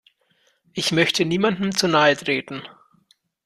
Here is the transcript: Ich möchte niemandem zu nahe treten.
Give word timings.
Ich 0.73 0.91
möchte 0.91 1.25
niemandem 1.25 1.73
zu 1.75 1.87
nahe 1.87 2.17
treten. 2.17 2.63